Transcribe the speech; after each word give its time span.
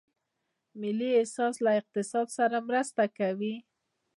د 0.69 0.73
ملي 0.81 1.09
احساس 1.19 1.55
له 1.65 1.71
اقتصاد 1.79 2.27
سره 2.37 2.57
مرسته 2.69 3.03
کوي؟ 3.17 3.55